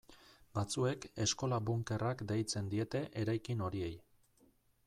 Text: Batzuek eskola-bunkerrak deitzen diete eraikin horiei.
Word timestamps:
Batzuek 0.53 1.03
eskola-bunkerrak 1.25 2.25
deitzen 2.33 2.73
diete 2.75 3.05
eraikin 3.25 3.63
horiei. 3.67 3.93